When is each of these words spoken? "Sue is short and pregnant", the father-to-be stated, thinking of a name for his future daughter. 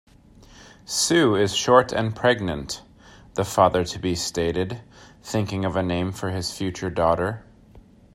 "Sue 0.83 1.35
is 1.35 1.53
short 1.55 1.91
and 1.91 2.15
pregnant", 2.15 2.81
the 3.35 3.45
father-to-be 3.45 4.15
stated, 4.15 4.81
thinking 5.21 5.63
of 5.63 5.75
a 5.75 5.83
name 5.83 6.11
for 6.11 6.31
his 6.31 6.51
future 6.51 6.89
daughter. 6.89 7.45